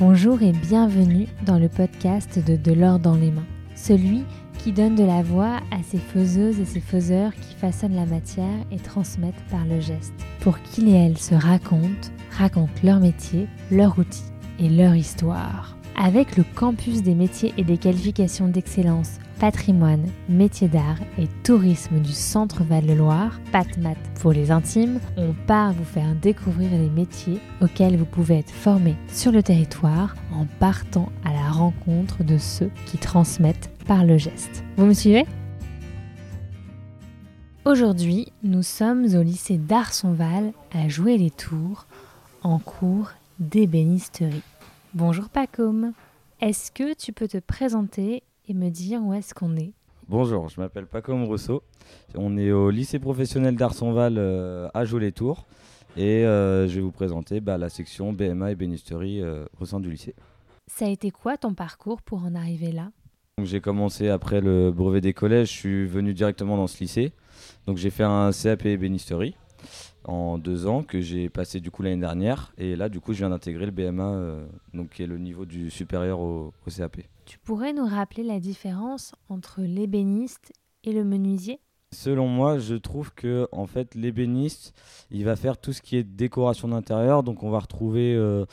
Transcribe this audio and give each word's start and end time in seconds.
Bonjour 0.00 0.42
et 0.42 0.50
bienvenue 0.50 1.28
dans 1.46 1.56
le 1.56 1.68
podcast 1.68 2.44
de 2.44 2.56
De 2.56 2.72
l'or 2.72 2.98
dans 2.98 3.14
les 3.14 3.30
mains, 3.30 3.46
celui 3.76 4.24
qui 4.58 4.72
donne 4.72 4.96
de 4.96 5.04
la 5.04 5.22
voix 5.22 5.60
à 5.70 5.84
ces 5.88 5.98
faiseuses 5.98 6.58
et 6.58 6.64
ces 6.64 6.80
faiseurs 6.80 7.32
qui 7.32 7.54
façonnent 7.54 7.94
la 7.94 8.04
matière 8.04 8.58
et 8.72 8.78
transmettent 8.78 9.44
par 9.52 9.64
le 9.64 9.80
geste, 9.80 10.14
pour 10.40 10.58
qu'ils 10.58 10.88
et 10.88 10.96
elles 10.96 11.18
se 11.18 11.36
racontent, 11.36 12.08
racontent 12.36 12.72
leur 12.82 12.98
métier, 12.98 13.46
leur 13.70 13.96
outil 13.96 14.24
et 14.58 14.68
leur 14.68 14.96
histoire. 14.96 15.76
Avec 15.96 16.36
le 16.36 16.44
campus 16.56 17.02
des 17.02 17.14
métiers 17.14 17.54
et 17.56 17.62
des 17.62 17.78
qualifications 17.78 18.48
d'excellence 18.48 19.18
patrimoine, 19.38 20.06
métiers 20.28 20.68
d'art 20.68 20.98
et 21.18 21.28
tourisme 21.44 22.00
du 22.00 22.12
Centre 22.12 22.64
Val-de-Loire, 22.64 23.40
PatMat 23.52 23.94
pour 24.20 24.32
les 24.32 24.50
intimes, 24.50 24.98
on 25.16 25.32
part 25.46 25.72
vous 25.72 25.84
faire 25.84 26.14
découvrir 26.16 26.70
les 26.72 26.90
métiers 26.90 27.40
auxquels 27.60 27.96
vous 27.96 28.06
pouvez 28.06 28.38
être 28.38 28.50
formé 28.50 28.96
sur 29.08 29.30
le 29.30 29.42
territoire 29.42 30.16
en 30.32 30.46
partant 30.58 31.10
à 31.24 31.32
la 31.32 31.48
rencontre 31.50 32.24
de 32.24 32.38
ceux 32.38 32.70
qui 32.86 32.98
transmettent 32.98 33.70
par 33.86 34.04
le 34.04 34.18
geste. 34.18 34.64
Vous 34.76 34.86
me 34.86 34.94
suivez? 34.94 35.26
Aujourd'hui, 37.64 38.32
nous 38.42 38.62
sommes 38.62 39.04
au 39.14 39.22
lycée 39.22 39.58
d'Arsonval 39.58 40.52
à 40.72 40.88
jouer 40.88 41.16
les 41.16 41.30
tours 41.30 41.86
en 42.42 42.58
cours 42.58 43.12
d'ébénisterie. 43.38 44.42
Bonjour 44.94 45.28
Pacôme, 45.28 45.92
est-ce 46.40 46.70
que 46.70 46.94
tu 46.94 47.12
peux 47.12 47.26
te 47.26 47.38
présenter 47.38 48.22
et 48.46 48.54
me 48.54 48.68
dire 48.68 49.02
où 49.02 49.12
est-ce 49.12 49.34
qu'on 49.34 49.56
est? 49.56 49.72
Bonjour, 50.06 50.48
je 50.48 50.60
m'appelle 50.60 50.86
Paco 50.86 51.16
Rousseau. 51.24 51.64
On 52.14 52.36
est 52.38 52.52
au 52.52 52.70
lycée 52.70 53.00
professionnel 53.00 53.56
d'Arsonval 53.56 54.14
euh, 54.18 54.68
à 54.72 54.84
Jolet-Tours 54.84 55.46
et 55.96 56.24
euh, 56.24 56.68
je 56.68 56.76
vais 56.76 56.80
vous 56.80 56.92
présenter 56.92 57.40
bah, 57.40 57.58
la 57.58 57.70
section 57.70 58.12
BMA 58.12 58.52
et 58.52 58.54
bénisterie 58.54 59.20
euh, 59.20 59.46
au 59.58 59.66
sein 59.66 59.80
du 59.80 59.90
lycée. 59.90 60.14
Ça 60.68 60.86
a 60.86 60.88
été 60.90 61.10
quoi 61.10 61.36
ton 61.38 61.54
parcours 61.54 62.00
pour 62.00 62.22
en 62.22 62.36
arriver 62.36 62.70
là? 62.70 62.92
J'ai 63.42 63.60
commencé 63.60 64.10
après 64.10 64.40
le 64.40 64.70
brevet 64.70 65.00
des 65.00 65.12
collèges, 65.12 65.48
je 65.48 65.58
suis 65.58 65.86
venu 65.86 66.14
directement 66.14 66.56
dans 66.56 66.68
ce 66.68 66.78
lycée. 66.78 67.12
Donc 67.66 67.78
j'ai 67.78 67.90
fait 67.90 68.04
un 68.04 68.30
CAP 68.30 68.62
bénisterie 68.62 69.34
en 70.04 70.38
deux 70.38 70.66
ans 70.66 70.82
que 70.82 71.00
j'ai 71.00 71.28
passé 71.28 71.60
du 71.60 71.70
coup 71.70 71.82
l'année 71.82 72.00
dernière 72.00 72.52
et 72.58 72.76
là 72.76 72.88
du 72.88 73.00
coup 73.00 73.12
je 73.12 73.18
viens 73.18 73.30
d'intégrer 73.30 73.66
le 73.66 73.72
BMA 73.72 74.46
donc 74.72 74.90
qui 74.90 75.02
est 75.02 75.06
le 75.06 75.18
niveau 75.18 75.44
du 75.46 75.70
supérieur 75.70 76.20
au 76.20 76.52
CAP. 76.74 76.98
Tu 77.24 77.38
pourrais 77.38 77.72
nous 77.72 77.86
rappeler 77.86 78.22
la 78.22 78.38
différence 78.38 79.14
entre 79.28 79.62
l'ébéniste 79.62 80.52
et 80.84 80.92
le 80.92 81.04
menuisier? 81.04 81.58
Selon 81.92 82.26
moi, 82.26 82.58
je 82.58 82.74
trouve 82.74 83.14
que 83.14 83.48
en 83.52 83.66
fait, 83.66 83.94
l'ébéniste, 83.94 84.74
il 85.10 85.24
va 85.24 85.36
faire 85.36 85.56
tout 85.56 85.72
ce 85.72 85.80
qui 85.80 85.96
est 85.96 86.02
décoration 86.02 86.68
d'intérieur. 86.68 87.22
Donc, 87.22 87.42
on 87.42 87.50
va 87.50 87.60
retrouver 87.60 88.14
euh, 88.14 88.44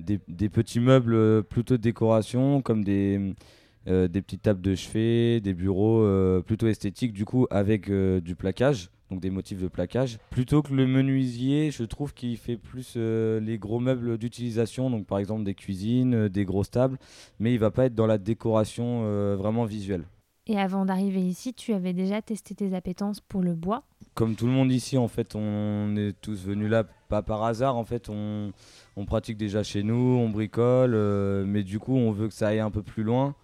des, 0.00 0.18
petits 0.48 0.80
meubles 0.80 1.14
euh, 1.14 1.42
plutôt 1.42 1.76
de 1.76 1.82
décoration, 1.82 2.62
comme 2.62 2.82
des, 2.82 3.34
euh, 3.86 4.08
des 4.08 4.22
petites 4.22 4.42
tables 4.42 4.62
de 4.62 4.74
chevet, 4.74 5.40
des 5.40 5.52
bureaux 5.52 6.06
plutôt 6.42 6.68
esthétiques, 6.68 7.12
du 7.12 7.24
coup, 7.24 7.46
avec 7.50 7.90
du 7.90 8.34
plaquage 8.34 8.88
donc 9.10 9.20
des 9.20 9.30
motifs 9.30 9.60
de 9.60 9.68
plaquage. 9.68 10.18
Plutôt 10.30 10.62
que 10.62 10.72
le 10.72 10.86
menuisier, 10.86 11.70
je 11.70 11.84
trouve 11.84 12.14
qu'il 12.14 12.36
fait 12.36 12.56
plus 12.56 12.94
euh, 12.96 13.40
les 13.40 13.58
gros 13.58 13.80
meubles 13.80 14.18
d'utilisation, 14.18 14.90
donc 14.90 15.06
par 15.06 15.18
exemple 15.18 15.44
des 15.44 15.54
cuisines, 15.54 16.14
euh, 16.14 16.28
des 16.28 16.44
grosses 16.44 16.70
tables, 16.70 16.98
mais 17.38 17.52
il 17.52 17.58
va 17.58 17.70
pas 17.70 17.86
être 17.86 17.94
dans 17.94 18.06
la 18.06 18.18
décoration 18.18 19.02
euh, 19.04 19.36
vraiment 19.36 19.64
visuelle. 19.64 20.04
Et 20.48 20.58
avant 20.58 20.84
d'arriver 20.84 21.22
ici, 21.22 21.54
tu 21.54 21.72
avais 21.72 21.92
déjà 21.92 22.22
testé 22.22 22.54
tes 22.54 22.74
appétences 22.74 23.20
pour 23.20 23.42
le 23.42 23.54
bois? 23.54 23.82
Comme 24.14 24.36
tout 24.36 24.46
le 24.46 24.52
monde 24.52 24.70
ici, 24.70 24.96
en 24.96 25.08
fait, 25.08 25.34
on 25.34 25.96
est 25.96 26.12
tous 26.20 26.46
venus 26.46 26.70
là 26.70 26.84
pas 27.08 27.22
par 27.22 27.42
hasard. 27.42 27.76
En 27.76 27.84
fait, 27.84 28.08
on, 28.08 28.52
on 28.96 29.04
pratique 29.06 29.36
déjà 29.36 29.64
chez 29.64 29.82
nous, 29.82 29.94
on 29.94 30.28
bricole, 30.28 30.94
mais 31.46 31.64
du 31.64 31.80
coup, 31.80 31.96
on 31.96 32.12
veut 32.12 32.28
que 32.28 32.34
ça 32.34 32.48
aille 32.48 32.60
un 32.60 32.70
peu 32.70 32.82
plus 32.82 33.02
loin. 33.02 33.34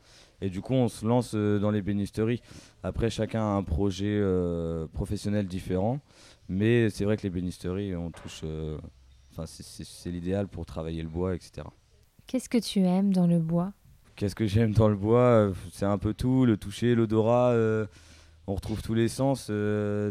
Et 0.43 0.51
du 0.51 0.61
coup, 0.61 0.75
on 0.75 0.89
se 0.89 1.07
lance 1.07 1.33
euh, 1.37 1.61
dans 1.61 1.71
les 1.71 1.83
bénisteries. 1.83 2.43
Après, 2.83 3.11
chacun 3.11 3.41
a 3.41 3.53
un 3.55 3.63
projet 3.63 4.19
euh, 4.21 4.89
professionnel 4.89 5.47
différent. 5.47 6.01
Mais 6.49 6.91
c'est 6.91 7.05
vrai 7.05 7.17
que 7.17 7.23
les 7.23 7.31
bénisteries, 7.31 7.95
on 7.95 8.11
touche. 8.11 8.41
Euh, 8.43 8.77
enfin, 9.31 9.45
c'est 9.47 10.11
l'idéal 10.11 10.49
pour 10.49 10.67
travailler 10.67 11.01
le 11.01 11.09
bois, 11.09 11.37
etc. 11.37 11.69
Qu'est-ce 12.27 12.49
que 12.49 12.59
tu 12.59 12.81
aimes 12.81 13.13
dans 13.13 13.29
le 13.29 13.39
bois? 13.39 13.73
Qu'est-ce 14.17 14.35
que 14.35 14.47
j'aime 14.47 14.73
dans 14.75 14.89
le 14.89 14.97
bois? 14.97 15.53
C'est 15.71 15.87
un 15.87 15.97
peu 15.97 16.13
tout, 16.13 16.45
le 16.45 16.57
toucher, 16.57 16.97
l'odorat. 16.97 17.55
on 18.49 18.55
retrouve 18.55 18.83
tous 18.83 18.95
les 18.95 19.09
sens. 19.09 19.51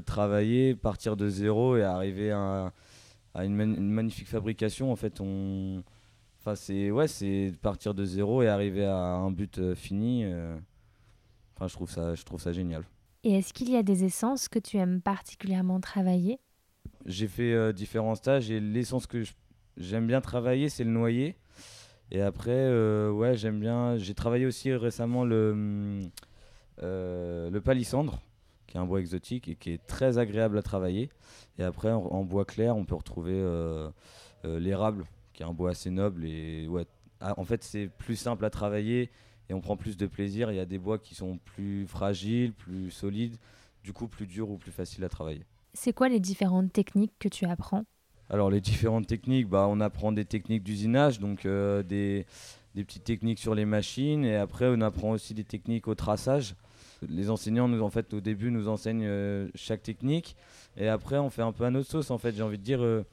travailler, 0.05 0.75
partir 0.75 1.17
de 1.17 1.27
zéro 1.27 1.75
et 1.75 1.83
arriver 1.83 2.31
à, 2.31 2.71
une, 3.35 3.59
une, 3.59 3.91
magnifique 3.91 4.29
fabrication. 4.29 4.91
En 4.91 4.95
fait, 4.95 5.19
on, 5.19 5.83
Enfin, 6.41 6.55
c'est 6.55 6.89
ouais, 6.89 7.07
c'est 7.07 7.53
partir 7.61 7.93
de 7.93 8.03
zéro 8.03 8.41
et 8.41 8.47
arriver 8.47 8.83
à 8.83 8.97
un 8.97 9.29
but 9.29 9.59
euh, 9.59 9.75
fini. 9.75 10.23
Euh. 10.25 10.57
Enfin, 11.55 11.67
je 11.67 11.73
trouve 11.73 11.91
ça, 11.91 12.15
je 12.15 12.23
trouve 12.23 12.41
ça 12.41 12.51
génial. 12.51 12.83
Et 13.23 13.33
est-ce 13.37 13.53
qu'il 13.53 13.69
y 13.69 13.77
a 13.77 13.83
des 13.83 14.05
essences 14.05 14.49
que 14.49 14.57
tu 14.57 14.77
aimes 14.77 15.01
particulièrement 15.01 15.79
travailler? 15.79 16.39
J'ai 17.05 17.27
fait 17.27 17.53
euh, 17.53 17.73
différents 17.73 18.15
stages 18.15 18.49
et 18.49 18.59
l'essence 18.59 19.05
que 19.05 19.23
j'aime 19.77 20.07
bien 20.07 20.19
travailler, 20.19 20.69
c'est 20.69 20.83
le 20.83 20.89
noyer. 20.89 21.35
Et 22.09 22.21
après, 22.21 22.67
ouais, 23.09 23.37
j'aime 23.37 23.59
bien. 23.59 23.97
J'ai 23.97 24.15
travaillé 24.15 24.45
aussi 24.47 24.73
récemment 24.73 25.23
le 25.23 26.01
le 26.81 27.59
palissandre, 27.59 28.19
qui 28.65 28.77
est 28.77 28.79
un 28.79 28.85
bois 28.85 28.99
exotique 28.99 29.47
et 29.47 29.55
qui 29.55 29.69
est 29.69 29.85
très 29.85 30.17
agréable 30.17 30.57
à 30.57 30.63
travailler. 30.63 31.09
Et 31.59 31.63
après, 31.63 31.91
en 31.91 32.23
bois 32.23 32.45
clair, 32.45 32.75
on 32.75 32.83
peut 32.83 32.95
retrouver 32.95 33.41
l'érable 34.43 35.05
qui 35.41 35.47
est 35.47 35.49
un 35.49 35.53
bois 35.53 35.71
assez 35.71 35.89
noble 35.89 36.25
et 36.25 36.67
ouais, 36.67 36.85
ah, 37.19 37.33
en 37.37 37.43
fait 37.43 37.63
c'est 37.63 37.87
plus 37.87 38.15
simple 38.15 38.45
à 38.45 38.49
travailler 38.49 39.09
et 39.49 39.53
on 39.53 39.61
prend 39.61 39.75
plus 39.75 39.97
de 39.97 40.05
plaisir. 40.05 40.51
Il 40.51 40.55
y 40.55 40.59
a 40.59 40.65
des 40.65 40.77
bois 40.77 40.99
qui 40.99 41.15
sont 41.15 41.39
plus 41.43 41.87
fragiles, 41.87 42.53
plus 42.53 42.91
solides, 42.91 43.37
du 43.83 43.91
coup 43.91 44.07
plus 44.07 44.27
durs 44.27 44.51
ou 44.51 44.57
plus 44.57 44.71
faciles 44.71 45.03
à 45.03 45.09
travailler. 45.09 45.45
C'est 45.73 45.93
quoi 45.93 46.09
les 46.09 46.19
différentes 46.19 46.71
techniques 46.71 47.13
que 47.17 47.27
tu 47.27 47.45
apprends? 47.45 47.85
Alors 48.29 48.49
les 48.49 48.61
différentes 48.61 49.07
techniques, 49.07 49.47
bah, 49.47 49.65
on 49.67 49.79
apprend 49.81 50.11
des 50.11 50.25
techniques 50.25 50.63
d'usinage, 50.63 51.19
donc 51.19 51.45
euh, 51.45 51.81
des, 51.81 52.25
des, 52.75 52.85
petites 52.85 53.03
techniques 53.03 53.39
sur 53.39 53.55
les 53.55 53.65
machines 53.65 54.23
et 54.23 54.35
après 54.35 54.67
on 54.69 54.79
apprend 54.81 55.11
aussi 55.11 55.33
des 55.33 55.43
techniques 55.43 55.87
au 55.87 55.95
traçage. 55.95 56.55
Les 57.09 57.31
enseignants 57.31 57.67
nous 57.67 57.81
en 57.81 57.89
fait 57.89 58.13
au 58.13 58.21
début 58.21 58.51
nous 58.51 58.67
enseignent 58.67 59.05
euh, 59.05 59.49
chaque 59.55 59.81
technique 59.81 60.35
et 60.77 60.87
après 60.87 61.17
on 61.17 61.31
fait 61.31 61.41
un 61.41 61.51
peu 61.51 61.63
à 61.63 61.71
notre 61.71 61.89
sauce 61.89 62.11
en 62.11 62.19
fait. 62.19 62.35
J'ai 62.35 62.43
envie 62.43 62.59
de 62.59 62.63
dire 62.63 62.83
euh, 62.83 63.03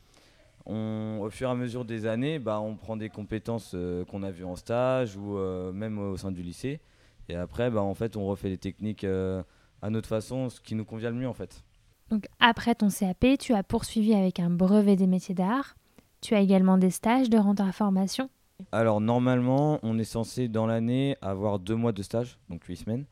au 0.68 1.30
fur 1.30 1.48
et 1.48 1.52
à 1.52 1.54
mesure 1.54 1.84
des 1.84 2.06
années, 2.06 2.38
bah, 2.38 2.60
on 2.60 2.76
prend 2.76 2.96
des 2.96 3.08
compétences 3.08 3.72
euh, 3.74 4.04
qu'on 4.04 4.22
a 4.22 4.30
vues 4.30 4.44
en 4.44 4.56
stage 4.56 5.16
ou 5.16 5.38
euh, 5.38 5.72
même 5.72 5.98
au 5.98 6.16
sein 6.16 6.30
du 6.30 6.42
lycée. 6.42 6.80
Et 7.28 7.34
après, 7.34 7.70
bah, 7.70 7.82
en 7.82 7.94
fait, 7.94 8.16
on 8.16 8.26
refait 8.26 8.48
les 8.48 8.58
techniques 8.58 9.04
euh, 9.04 9.42
à 9.82 9.90
notre 9.90 10.08
façon, 10.08 10.48
ce 10.48 10.60
qui 10.60 10.74
nous 10.74 10.84
convient 10.84 11.10
le 11.10 11.16
mieux 11.16 11.28
en 11.28 11.34
fait. 11.34 11.62
Donc 12.10 12.26
après 12.40 12.74
ton 12.74 12.88
CAP, 12.88 13.38
tu 13.38 13.54
as 13.54 13.62
poursuivi 13.62 14.14
avec 14.14 14.40
un 14.40 14.50
brevet 14.50 14.96
des 14.96 15.06
métiers 15.06 15.34
d'art. 15.34 15.76
Tu 16.20 16.34
as 16.34 16.40
également 16.40 16.78
des 16.78 16.90
stages 16.90 17.30
de 17.30 17.38
rente 17.38 17.60
à 17.60 17.70
formation 17.70 18.28
Alors 18.72 19.00
normalement, 19.00 19.78
on 19.82 19.98
est 19.98 20.04
censé 20.04 20.48
dans 20.48 20.66
l'année 20.66 21.16
avoir 21.20 21.58
deux 21.58 21.76
mois 21.76 21.92
de 21.92 22.02
stage, 22.02 22.38
donc 22.48 22.64
huit 22.64 22.76
semaines. 22.76 23.04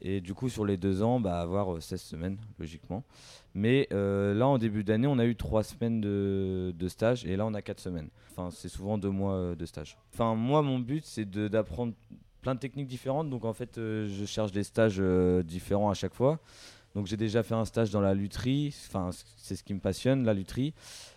Et 0.00 0.20
du 0.20 0.34
coup, 0.34 0.48
sur 0.48 0.64
les 0.64 0.76
deux 0.76 1.02
ans, 1.02 1.20
bah, 1.20 1.40
avoir 1.40 1.80
16 1.80 2.00
semaines, 2.00 2.38
logiquement. 2.58 3.04
Mais 3.54 3.86
euh, 3.92 4.34
là, 4.34 4.46
en 4.46 4.58
début 4.58 4.82
d'année, 4.82 5.06
on 5.06 5.18
a 5.18 5.26
eu 5.26 5.36
trois 5.36 5.62
semaines 5.62 6.00
de, 6.00 6.88
stage 6.88 7.26
et 7.26 7.36
là, 7.36 7.46
on 7.46 7.54
a 7.54 7.62
quatre 7.62 7.80
semaines. 7.80 8.08
Enfin, 8.30 8.48
c'est 8.50 8.68
souvent 8.68 8.96
deux 8.96 9.10
mois 9.10 9.34
euh, 9.34 9.54
de 9.54 9.66
stage. 9.66 9.98
Enfin, 10.12 10.34
moi, 10.34 10.62
mon 10.62 10.78
but, 10.78 11.04
c'est 11.04 11.28
d'apprendre 11.28 11.92
plein 12.40 12.54
de 12.54 12.60
techniques 12.60 12.88
différentes. 12.88 13.28
Donc, 13.28 13.44
en 13.44 13.52
fait, 13.52 13.76
euh, 13.76 14.08
je 14.08 14.24
cherche 14.24 14.52
des 14.52 14.64
stages 14.64 15.02
différents 15.44 15.90
à 15.90 15.94
chaque 15.94 16.14
fois. 16.14 16.38
Donc, 16.94 17.06
j'ai 17.06 17.16
déjà 17.16 17.42
fait 17.42 17.54
un 17.54 17.64
stage 17.64 17.90
dans 17.90 18.00
la 18.00 18.14
lutherie. 18.14 18.74
Enfin, 18.88 19.10
c'est 19.36 19.56
ce 19.56 19.62
qui 19.62 19.74
me 19.74 19.80
passionne, 19.80 20.24
la 20.24 20.34
lutherie. 20.34 20.72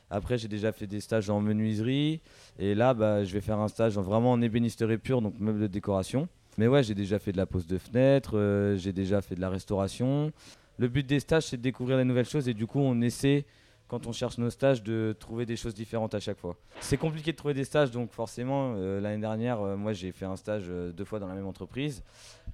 Après, 0.09 0.37
j'ai 0.37 0.47
déjà 0.47 0.71
fait 0.71 0.87
des 0.87 0.99
stages 0.99 1.29
en 1.29 1.39
menuiserie. 1.39 2.21
Et 2.59 2.75
là, 2.75 2.93
bah, 2.93 3.23
je 3.23 3.33
vais 3.33 3.41
faire 3.41 3.59
un 3.59 3.67
stage 3.69 3.97
vraiment 3.97 4.33
en 4.33 4.41
ébénisterie 4.41 4.97
pure, 4.97 5.21
donc 5.21 5.35
meubles 5.39 5.61
de 5.61 5.67
décoration. 5.67 6.27
Mais 6.57 6.67
ouais, 6.67 6.83
j'ai 6.83 6.95
déjà 6.95 7.17
fait 7.19 7.31
de 7.31 7.37
la 7.37 7.45
pose 7.45 7.67
de 7.67 7.77
fenêtre, 7.77 8.75
j'ai 8.77 8.93
déjà 8.93 9.21
fait 9.21 9.35
de 9.35 9.41
la 9.41 9.49
restauration 9.49 10.31
le 10.77 10.87
but 10.87 11.05
des 11.05 11.19
stages, 11.19 11.47
c'est 11.47 11.57
de 11.57 11.61
découvrir 11.61 11.97
des 11.97 12.03
nouvelles 12.03 12.27
choses 12.27 12.47
et 12.49 12.53
du 12.53 12.67
coup, 12.67 12.79
on 12.79 12.99
essaie, 13.01 13.45
quand 13.87 14.07
on 14.07 14.11
cherche 14.11 14.37
nos 14.37 14.49
stages, 14.49 14.83
de 14.83 15.15
trouver 15.19 15.45
des 15.45 15.55
choses 15.55 15.73
différentes 15.73 16.13
à 16.13 16.19
chaque 16.19 16.37
fois. 16.37 16.57
C'est 16.81 16.97
compliqué 16.97 17.31
de 17.31 17.37
trouver 17.37 17.53
des 17.53 17.63
stages, 17.63 17.91
donc 17.91 18.11
forcément, 18.11 18.73
euh, 18.75 18.99
l'année 18.99 19.21
dernière, 19.21 19.61
euh, 19.61 19.77
moi, 19.77 19.93
j'ai 19.93 20.11
fait 20.11 20.25
un 20.25 20.35
stage 20.35 20.65
euh, 20.67 20.91
deux 20.91 21.05
fois 21.05 21.19
dans 21.19 21.27
la 21.27 21.35
même 21.35 21.47
entreprise, 21.47 22.03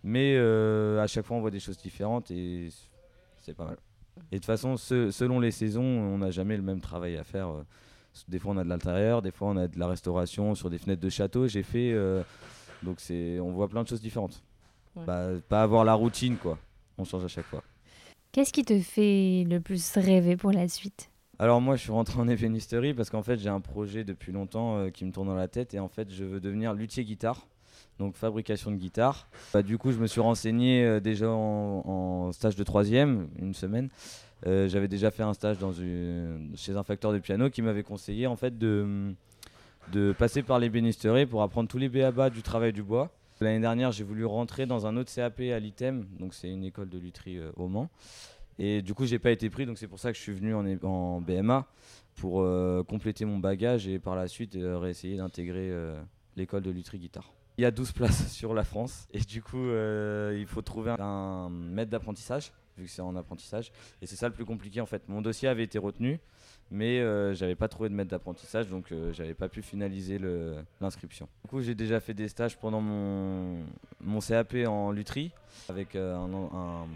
mais 0.03 0.37
à 0.37 1.07
chaque 1.07 1.25
fois, 1.25 1.37
on 1.37 1.41
voit 1.41 1.51
des 1.51 1.59
choses 1.59 1.77
différentes 1.77 2.31
et 2.31 2.69
c'est 3.41 3.55
pas 3.55 3.65
mal. 3.65 3.77
Et 4.31 4.35
de 4.35 4.39
toute 4.39 4.45
façon, 4.45 4.77
selon 4.77 5.39
les 5.39 5.51
saisons, 5.51 5.83
on 5.83 6.17
n'a 6.19 6.31
jamais 6.31 6.57
le 6.57 6.63
même 6.63 6.81
travail 6.81 7.17
à 7.17 7.23
faire. 7.23 7.49
Des 8.27 8.39
fois, 8.39 8.53
on 8.53 8.57
a 8.57 8.63
de 8.63 8.69
l'intérieur, 8.69 9.21
des 9.21 9.31
fois, 9.31 9.49
on 9.49 9.57
a 9.57 9.67
de 9.67 9.79
la 9.79 9.87
restauration 9.87 10.53
sur 10.53 10.69
des 10.69 10.77
fenêtres 10.77 11.01
de 11.01 11.09
château. 11.09 11.47
J'ai 11.47 11.63
fait, 11.63 11.95
donc 12.83 12.97
on 13.09 13.51
voit 13.51 13.67
plein 13.67 13.83
de 13.83 13.87
choses 13.87 14.01
différentes. 14.01 14.43
Bah, 14.95 15.29
pas 15.47 15.63
avoir 15.63 15.85
la 15.85 15.93
routine, 15.93 16.35
quoi. 16.35 16.57
On 16.97 17.05
change 17.05 17.25
à 17.25 17.29
chaque 17.29 17.45
fois. 17.45 17.63
Qu'est-ce 18.31 18.53
qui 18.53 18.63
te 18.63 18.79
fait 18.79 19.45
le 19.45 19.59
plus 19.59 19.97
rêver 19.97 20.37
pour 20.37 20.53
la 20.53 20.69
suite? 20.69 21.09
Alors 21.37 21.59
moi 21.59 21.75
je 21.75 21.81
suis 21.81 21.91
rentré 21.91 22.17
en 22.17 22.29
ébénisterie 22.29 22.93
parce 22.93 23.09
qu'en 23.09 23.23
fait 23.23 23.37
j'ai 23.37 23.49
un 23.49 23.59
projet 23.59 24.05
depuis 24.05 24.31
longtemps 24.31 24.77
euh, 24.77 24.89
qui 24.89 25.03
me 25.03 25.11
tourne 25.11 25.27
dans 25.27 25.35
la 25.35 25.49
tête 25.49 25.73
et 25.73 25.79
en 25.79 25.89
fait 25.89 26.09
je 26.13 26.23
veux 26.23 26.39
devenir 26.39 26.73
luthier 26.73 27.03
guitare, 27.03 27.45
donc 27.99 28.15
fabrication 28.15 28.71
de 28.71 28.77
guitare. 28.77 29.27
Bah, 29.53 29.61
du 29.63 29.77
coup 29.77 29.91
je 29.91 29.97
me 29.97 30.07
suis 30.07 30.21
renseigné 30.21 30.85
euh, 30.85 31.01
déjà 31.01 31.29
en, 31.29 32.31
stage 32.31 32.55
de 32.55 32.63
troisième, 32.63 33.27
une 33.37 33.53
semaine. 33.53 33.89
Euh, 34.47 34.69
J'avais 34.69 34.87
déjà 34.87 35.11
fait 35.11 35.23
un 35.23 35.33
stage 35.33 35.57
chez 36.55 36.77
un 36.77 36.83
facteur 36.83 37.11
de 37.11 37.19
piano 37.19 37.49
qui 37.49 37.61
m'avait 37.61 37.83
conseillé 37.83 38.27
en 38.27 38.37
fait 38.37 38.57
de, 38.57 39.13
de 39.91 40.13
passer 40.17 40.41
par 40.41 40.57
l'ébénisterie 40.57 41.25
pour 41.25 41.41
apprendre 41.41 41.67
tous 41.67 41.79
les 41.79 41.89
béabas 41.89 42.29
du 42.29 42.43
travail 42.43 42.71
du 42.71 42.81
bois. 42.81 43.11
L'année 43.41 43.59
dernière 43.59 43.91
j'ai 43.91 44.03
voulu 44.03 44.23
rentrer 44.23 44.65
dans 44.65 44.85
un 44.85 44.95
autre 44.97 45.11
CAP 45.13 45.39
à 45.39 45.59
l'ITEM, 45.59 46.05
donc 46.19 46.33
c'est 46.33 46.49
une 46.49 46.63
école 46.63 46.89
de 46.89 46.99
lutherie 46.99 47.39
euh, 47.39 47.51
au 47.55 47.67
Mans. 47.67 47.89
Et 48.63 48.83
du 48.83 48.93
coup, 48.93 49.07
j'ai 49.07 49.17
pas 49.17 49.31
été 49.31 49.49
pris, 49.49 49.65
donc 49.65 49.79
c'est 49.79 49.87
pour 49.87 49.97
ça 49.97 50.11
que 50.11 50.17
je 50.17 50.21
suis 50.21 50.33
venu 50.33 50.53
en, 50.53 51.19
BMA 51.21 51.65
pour 52.15 52.41
euh, 52.41 52.83
compléter 52.83 53.25
mon 53.25 53.39
bagage 53.39 53.87
et 53.87 53.97
par 53.97 54.15
la 54.15 54.27
suite 54.27 54.55
euh, 54.55 54.77
réessayer 54.77 55.17
d'intégrer 55.17 55.71
euh, 55.71 55.99
l'école 56.35 56.61
de 56.61 56.69
lutherie 56.69 56.99
guitare. 56.99 57.33
Il 57.57 57.61
y 57.61 57.65
a 57.65 57.71
12 57.71 57.91
places 57.93 58.31
sur 58.31 58.53
la 58.53 58.63
France 58.63 59.07
et 59.11 59.19
du 59.19 59.41
coup, 59.41 59.65
il 59.65 60.45
faut 60.45 60.61
trouver 60.61 60.95
un 60.99 61.49
maître 61.49 61.89
d'apprentissage 61.89 62.51
vu 62.77 62.85
que 62.85 62.91
c'est 62.91 63.01
en 63.01 63.15
apprentissage 63.15 63.71
et 64.01 64.05
c'est 64.05 64.15
ça 64.15 64.27
le 64.27 64.33
plus 64.35 64.45
compliqué 64.45 64.79
en 64.79 64.85
fait. 64.85 65.09
Mon 65.09 65.21
dossier 65.21 65.49
avait 65.49 65.63
été 65.63 65.79
retenu, 65.79 66.19
mais 66.71 66.99
euh, 66.99 67.33
j'avais 67.33 67.55
pas 67.55 67.67
trouvé 67.67 67.89
de 67.89 67.93
maître 67.93 68.09
d'apprentissage 68.09 68.67
donc 68.69 68.91
euh, 68.91 69.11
j'avais 69.13 69.33
pas 69.33 69.49
pu 69.49 69.61
finaliser 69.61 70.19
l'inscription. 70.79 71.27
Du 71.43 71.49
coup, 71.49 71.61
j'ai 71.61 71.75
déjà 71.75 71.99
fait 71.99 72.13
des 72.13 72.27
stages 72.29 72.57
pendant 72.57 72.81
mon, 72.81 73.57
mon 73.99 74.19
CAP 74.21 74.55
en 74.67 74.91
lutherie 74.91 75.31
avec 75.69 75.95
euh, 75.95 76.15
un, 76.15 76.33
un- 76.33 76.87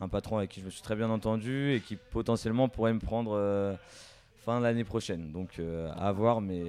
un 0.00 0.08
patron 0.08 0.36
avec 0.38 0.50
qui 0.50 0.60
je 0.60 0.66
me 0.66 0.70
suis 0.70 0.82
très 0.82 0.94
bien 0.94 1.10
entendu 1.10 1.72
et 1.72 1.80
qui 1.80 1.96
potentiellement 2.12 2.68
pourrait 2.68 2.92
me 2.94 3.00
prendre 3.00 3.32
euh, 3.34 3.74
fin 4.44 4.60
l'année 4.60 4.84
prochaine. 4.84 5.32
Donc 5.32 5.58
euh, 5.58 5.90
à 5.96 6.12
voir, 6.12 6.40
mais 6.40 6.62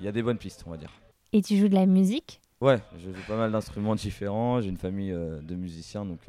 il 0.00 0.06
y 0.06 0.08
a 0.08 0.12
des 0.12 0.22
bonnes 0.22 0.38
pistes, 0.38 0.64
on 0.66 0.70
va 0.70 0.76
dire. 0.76 0.90
Et 1.32 1.42
tu 1.42 1.56
joues 1.56 1.68
de 1.68 1.74
la 1.74 1.86
musique? 1.86 2.40
Ouais, 2.60 2.80
je 2.98 3.10
joue 3.10 3.22
pas 3.28 3.36
mal 3.36 3.52
d'instruments 3.52 3.94
différents, 3.94 4.60
j'ai 4.60 4.68
une 4.70 4.76
famille 4.78 5.12
de 5.12 5.54
musiciens, 5.54 6.04
donc 6.04 6.20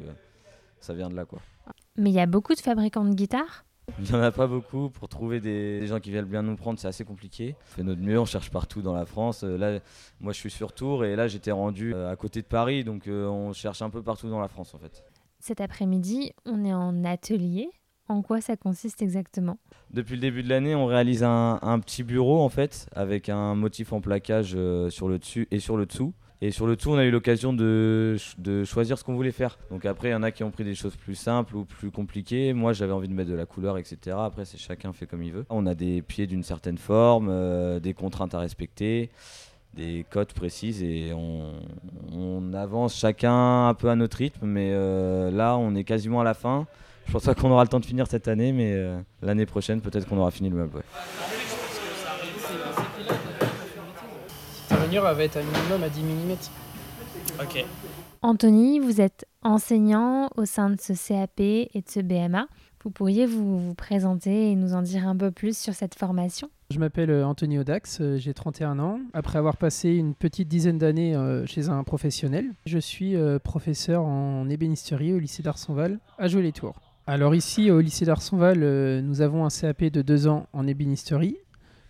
ça 0.80 0.92
vient 0.92 1.08
de 1.08 1.14
là 1.16 1.24
quoi. 1.24 1.40
Mais 1.96 2.10
il 2.10 2.14
y 2.14 2.20
a 2.20 2.26
beaucoup 2.26 2.54
de 2.54 2.60
fabricants 2.60 3.04
de 3.04 3.14
guitares? 3.14 3.64
Il 3.98 4.04
n'y 4.04 4.12
en 4.12 4.20
a 4.20 4.30
pas 4.30 4.46
beaucoup 4.46 4.90
pour 4.90 5.08
trouver 5.08 5.40
des, 5.40 5.80
des 5.80 5.86
gens 5.86 6.00
qui 6.00 6.10
viennent 6.10 6.26
bien 6.26 6.42
nous 6.42 6.56
prendre, 6.56 6.78
c'est 6.78 6.88
assez 6.88 7.04
compliqué. 7.04 7.56
On 7.58 7.76
fait 7.76 7.82
notre 7.82 8.02
mieux, 8.02 8.20
on 8.20 8.26
cherche 8.26 8.50
partout 8.50 8.82
dans 8.82 8.92
la 8.92 9.06
France. 9.06 9.42
Euh, 9.42 9.56
là, 9.56 9.80
moi 10.20 10.34
je 10.34 10.38
suis 10.38 10.50
sur 10.50 10.74
Tours 10.74 11.04
et 11.06 11.16
là 11.16 11.28
j'étais 11.28 11.50
rendu 11.50 11.94
euh, 11.94 12.10
à 12.10 12.16
côté 12.16 12.42
de 12.42 12.46
Paris, 12.46 12.84
donc 12.84 13.06
euh, 13.06 13.26
on 13.26 13.54
cherche 13.54 13.80
un 13.80 13.88
peu 13.88 14.02
partout 14.02 14.28
dans 14.28 14.40
la 14.40 14.48
France 14.48 14.74
en 14.74 14.78
fait. 14.78 15.02
Cet 15.40 15.62
après-midi, 15.62 16.32
on 16.44 16.64
est 16.64 16.74
en 16.74 17.04
atelier. 17.04 17.70
En 18.08 18.22
quoi 18.22 18.40
ça 18.40 18.56
consiste 18.56 19.02
exactement? 19.02 19.58
Depuis 19.90 20.14
le 20.14 20.20
début 20.20 20.42
de 20.42 20.48
l'année, 20.48 20.74
on 20.74 20.86
réalise 20.86 21.24
un, 21.24 21.58
un 21.62 21.80
petit 21.80 22.04
bureau 22.04 22.40
en 22.40 22.48
fait, 22.48 22.88
avec 22.94 23.28
un 23.28 23.54
motif 23.54 23.92
en 23.92 24.00
plaquage 24.00 24.56
sur 24.90 25.08
le 25.08 25.18
dessus 25.18 25.48
et 25.50 25.58
sur 25.58 25.76
le 25.76 25.86
dessous. 25.86 26.12
Et 26.42 26.50
sur 26.50 26.66
le 26.66 26.76
dessous, 26.76 26.90
on 26.90 26.98
a 26.98 27.04
eu 27.04 27.10
l'occasion 27.10 27.54
de, 27.54 28.16
de 28.38 28.64
choisir 28.64 28.98
ce 28.98 29.04
qu'on 29.04 29.14
voulait 29.14 29.32
faire. 29.32 29.58
Donc 29.70 29.86
après, 29.86 30.08
il 30.08 30.12
y 30.12 30.14
en 30.14 30.22
a 30.22 30.30
qui 30.30 30.44
ont 30.44 30.50
pris 30.50 30.64
des 30.64 30.74
choses 30.74 30.94
plus 30.94 31.14
simples 31.14 31.56
ou 31.56 31.64
plus 31.64 31.90
compliquées. 31.90 32.52
Moi, 32.52 32.74
j'avais 32.74 32.92
envie 32.92 33.08
de 33.08 33.14
mettre 33.14 33.30
de 33.30 33.36
la 33.36 33.46
couleur, 33.46 33.78
etc. 33.78 34.16
Après, 34.18 34.44
c'est 34.44 34.58
chacun 34.58 34.92
fait 34.92 35.06
comme 35.06 35.22
il 35.22 35.32
veut. 35.32 35.46
On 35.48 35.66
a 35.66 35.74
des 35.74 36.02
pieds 36.02 36.26
d'une 36.26 36.42
certaine 36.42 36.76
forme, 36.76 37.28
euh, 37.30 37.80
des 37.80 37.94
contraintes 37.94 38.34
à 38.34 38.38
respecter, 38.38 39.10
des 39.72 40.04
cotes 40.10 40.34
précises 40.34 40.82
et 40.82 41.12
on, 41.14 41.54
avance 42.54 42.96
chacun 42.96 43.68
un 43.68 43.74
peu 43.74 43.88
à 43.88 43.96
notre 43.96 44.18
rythme. 44.18 44.46
Mais 44.46 44.70
euh, 44.72 45.30
là, 45.30 45.56
on 45.56 45.74
est 45.74 45.84
quasiment 45.84 46.20
à 46.20 46.24
la 46.24 46.34
fin. 46.34 46.66
Je 47.06 47.12
pense 47.12 47.24
pas 47.24 47.34
qu'on 47.34 47.50
aura 47.50 47.62
le 47.62 47.68
temps 47.68 47.80
de 47.80 47.86
finir 47.86 48.06
cette 48.06 48.28
année, 48.28 48.52
mais 48.52 48.72
euh, 48.74 48.98
l'année 49.22 49.46
prochaine, 49.46 49.80
peut-être 49.80 50.06
qu'on 50.06 50.18
aura 50.18 50.30
fini 50.30 50.50
le 50.50 50.56
meuble. 50.56 50.82
Ta 54.68 54.76
va 54.76 55.24
être 55.24 55.36
un 55.36 55.42
minimum 55.42 55.82
à 55.82 55.88
10 55.88 56.02
mm. 56.02 56.30
Ok. 57.40 57.64
Anthony, 58.22 58.80
vous 58.80 59.00
êtes 59.00 59.26
enseignant 59.42 60.30
au 60.36 60.44
sein 60.44 60.70
de 60.70 60.80
ce 60.80 60.92
CAP 60.92 61.40
et 61.40 61.70
de 61.74 61.88
ce 61.88 62.00
BMA. 62.00 62.48
Vous 62.82 62.90
pourriez 62.90 63.26
vous, 63.26 63.58
vous 63.58 63.74
présenter 63.74 64.50
et 64.50 64.54
nous 64.54 64.74
en 64.74 64.82
dire 64.82 65.06
un 65.08 65.16
peu 65.16 65.30
plus 65.30 65.56
sur 65.56 65.74
cette 65.74 65.94
formation? 65.94 66.50
Je 66.70 66.78
m'appelle 66.78 67.10
euh, 67.10 67.26
Anthony 67.26 67.58
Audax, 67.58 67.98
euh, 68.00 68.16
j'ai 68.16 68.34
31 68.34 68.78
ans. 68.80 69.00
Après 69.12 69.38
avoir 69.38 69.56
passé 69.56 69.90
une 69.90 70.14
petite 70.14 70.48
dizaine 70.48 70.78
d'années 70.78 71.14
euh, 71.14 71.46
chez 71.46 71.68
un 71.68 71.84
professionnel, 71.84 72.46
je 72.64 72.78
suis 72.78 73.16
professeur 73.44 74.04
en 74.04 74.48
ébénisterie 74.48 75.12
au 75.12 75.18
lycée 75.18 75.42
d'Arsonval 75.42 75.98
à 76.18 76.28
Jouer-les-Tours. 76.28 76.80
Alors 77.06 77.36
ici 77.36 77.70
au 77.70 77.80
lycée 77.80 78.04
d'Arsonval, 78.04 78.58
nous 79.00 79.20
avons 79.20 79.44
un 79.44 79.48
CAP 79.48 79.84
de 79.84 80.02
2 80.02 80.26
ans 80.26 80.46
en 80.52 80.66
ébénisterie, 80.66 81.36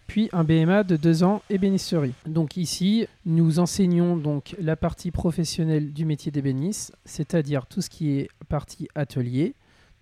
puis 0.06 0.28
un 0.32 0.44
BMA 0.44 0.84
de 0.84 0.96
2 0.96 1.24
ans 1.24 1.42
ébénisterie. 1.50 2.14
Donc 2.26 2.56
ici, 2.56 3.06
nous 3.24 3.58
enseignons 3.58 4.16
donc 4.16 4.54
la 4.58 4.76
partie 4.76 5.10
professionnelle 5.10 5.92
du 5.92 6.04
métier 6.04 6.30
d'ébéniste, 6.30 6.96
c'est-à-dire 7.04 7.66
tout 7.66 7.80
ce 7.80 7.90
qui 7.90 8.18
est 8.18 8.28
partie 8.48 8.88
atelier, 8.94 9.54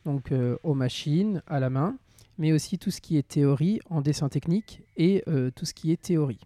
donc 0.04 0.32
euh, 0.32 0.56
aux 0.62 0.74
machines, 0.74 1.42
à 1.46 1.60
la 1.60 1.70
main, 1.70 1.96
mais 2.38 2.52
aussi 2.52 2.78
tout 2.78 2.90
ce 2.90 3.00
qui 3.00 3.16
est 3.16 3.26
théorie 3.26 3.80
en 3.90 4.00
dessin 4.00 4.28
technique 4.28 4.82
et 4.96 5.22
euh, 5.28 5.50
tout 5.50 5.64
ce 5.64 5.74
qui 5.74 5.92
est 5.92 6.00
théorie. 6.00 6.40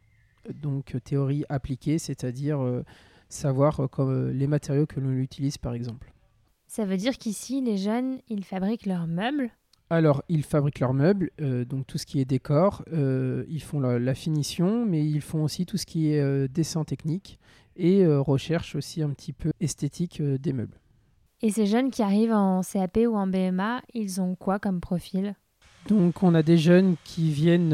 Donc 0.54 0.94
euh, 0.94 1.00
théorie 1.00 1.44
appliquée, 1.48 1.98
c'est-à-dire 1.98 2.60
savoir 3.28 3.88
comme, 3.90 4.30
les 4.30 4.46
matériaux 4.46 4.86
que 4.86 5.00
l'on 5.00 5.12
utilise 5.12 5.58
par 5.58 5.74
exemple. 5.74 6.12
Ça 6.66 6.84
veut 6.84 6.98
dire 6.98 7.16
qu'ici, 7.16 7.62
les 7.62 7.78
jeunes, 7.78 8.18
ils 8.28 8.44
fabriquent 8.44 8.86
leurs 8.86 9.06
meubles. 9.06 9.50
Alors, 9.90 10.22
ils 10.28 10.42
fabriquent 10.42 10.80
leurs 10.80 10.92
meubles, 10.92 11.30
euh, 11.40 11.64
donc 11.64 11.86
tout 11.86 11.96
ce 11.96 12.04
qui 12.04 12.20
est 12.20 12.26
décor, 12.26 12.84
euh, 12.92 13.44
ils 13.48 13.62
font 13.62 13.80
la, 13.80 13.98
la 13.98 14.14
finition, 14.14 14.84
mais 14.84 15.02
ils 15.04 15.22
font 15.22 15.44
aussi 15.44 15.64
tout 15.64 15.78
ce 15.78 15.86
qui 15.86 16.12
est 16.12 16.20
euh, 16.20 16.46
dessin 16.46 16.84
technique 16.84 17.38
et 17.80 18.04
recherche 18.04 18.74
aussi 18.74 19.02
un 19.04 19.10
petit 19.10 19.32
peu 19.32 19.52
esthétique 19.60 20.20
des 20.20 20.52
meubles. 20.52 20.80
Et 21.42 21.52
ces 21.52 21.64
jeunes 21.64 21.92
qui 21.92 22.02
arrivent 22.02 22.32
en 22.32 22.62
CAP 22.62 22.98
ou 23.06 23.14
en 23.14 23.28
BMA, 23.28 23.82
ils 23.94 24.20
ont 24.20 24.34
quoi 24.34 24.58
comme 24.58 24.80
profil? 24.80 25.36
Donc 25.88 26.24
on 26.24 26.34
a 26.34 26.42
des 26.42 26.58
jeunes 26.58 26.96
qui 27.04 27.30
viennent 27.30 27.72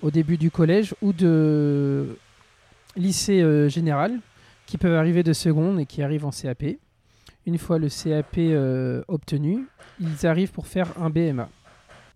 au 0.00 0.10
début 0.10 0.38
du 0.38 0.50
collège 0.50 0.94
ou 1.02 1.12
de 1.12 2.16
lycée 2.96 3.68
général, 3.68 4.20
qui 4.64 4.78
peuvent 4.78 4.96
arriver 4.96 5.22
de 5.22 5.34
seconde 5.34 5.78
et 5.80 5.84
qui 5.84 6.00
arrivent 6.00 6.24
en 6.24 6.30
CAP. 6.30 6.64
Une 7.46 7.58
fois 7.58 7.78
le 7.78 7.88
CAP 7.88 8.38
euh, 8.38 9.02
obtenu, 9.08 9.66
ils 9.98 10.26
arrivent 10.26 10.52
pour 10.52 10.66
faire 10.66 10.92
un 11.00 11.10
BMA. 11.10 11.48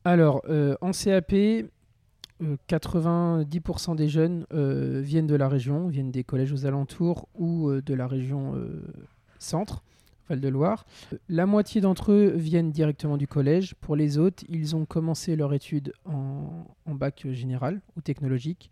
Alors 0.05 0.43
euh, 0.49 0.77
en 0.81 0.91
CAP, 0.93 1.33
euh, 2.43 2.57
90% 2.69 3.97
des 3.97 4.09
jeunes 4.09 4.47
euh, 4.53 5.01
viennent 5.03 5.27
de 5.27 5.35
la 5.35 5.49
région, 5.49 5.89
viennent 5.89 6.11
des 6.11 6.25
collèges 6.25 6.53
aux 6.53 6.67
alentours 6.67 7.29
ou 7.35 7.69
euh, 7.69 7.81
de 7.81 7.95
la 7.95 8.07
région 8.07 8.55
euh, 8.55 8.83
centre, 9.39 9.83
Val-de-Loire. 10.29 10.87
La 11.29 11.47
moitié 11.47 11.81
d'entre 11.81 12.13
eux 12.13 12.33
viennent 12.35 12.71
directement 12.71 13.17
du 13.17 13.27
collège. 13.27 13.75
Pour 13.75 13.95
les 13.95 14.19
autres, 14.19 14.43
ils 14.49 14.75
ont 14.75 14.85
commencé 14.85 15.37
leur 15.37 15.53
étude 15.53 15.93
en, 16.05 16.67
bac 16.87 17.27
général 17.33 17.81
ou 17.97 18.01
technologique 18.01 18.71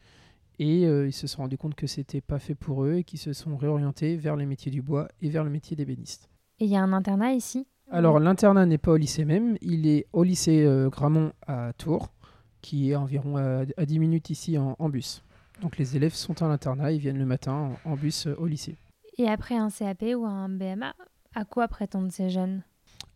et 0.58 0.86
euh, 0.86 1.06
ils 1.08 1.12
se 1.12 1.26
sont 1.26 1.42
rendus 1.42 1.58
compte 1.58 1.74
que 1.74 1.86
c'était 1.86 2.20
pas 2.20 2.38
fait 2.38 2.54
pour 2.54 2.84
eux 2.84 2.94
et 2.94 3.04
qu'ils 3.04 3.18
se 3.18 3.32
sont 3.32 3.56
réorientés 3.56 4.16
vers 4.16 4.36
les 4.36 4.46
métiers 4.46 4.70
du 4.70 4.82
bois 4.82 5.08
et 5.20 5.28
vers 5.28 5.44
le 5.44 5.50
métier 5.50 5.76
d'ébéniste. 5.76 6.28
Et 6.62 6.66
il 6.66 6.70
y 6.70 6.76
a 6.76 6.80
un 6.80 6.92
internat 6.92 7.32
ici 7.32 7.66
Alors 7.90 8.20
l'internat 8.20 8.66
n'est 8.66 8.78
pas 8.78 8.92
au 8.92 8.96
lycée 8.96 9.24
même, 9.24 9.56
il 9.62 9.88
est 9.88 10.06
au 10.12 10.22
lycée 10.22 10.64
euh, 10.64 10.88
Gramont 10.90 11.32
à 11.48 11.72
Tours, 11.76 12.12
qui 12.60 12.92
est 12.92 12.94
environ 12.94 13.36
à, 13.36 13.64
à 13.76 13.84
10 13.84 13.98
minutes 13.98 14.30
ici 14.30 14.56
en, 14.56 14.76
en 14.78 14.88
bus. 14.88 15.24
Donc 15.60 15.76
les 15.76 15.96
élèves 15.96 16.14
sont 16.14 16.40
à 16.40 16.46
l'internat, 16.46 16.92
ils 16.92 17.00
viennent 17.00 17.18
le 17.18 17.26
matin 17.26 17.74
en, 17.84 17.90
en 17.90 17.96
bus 17.96 18.28
euh, 18.28 18.36
au 18.38 18.46
lycée. 18.46 18.76
Et 19.18 19.26
après 19.28 19.56
un 19.56 19.70
CAP 19.70 20.04
ou 20.16 20.24
un 20.24 20.48
BMA, 20.48 20.94
à 21.34 21.44
quoi 21.44 21.66
prétendent 21.66 22.12
ces 22.12 22.30
jeunes? 22.30 22.62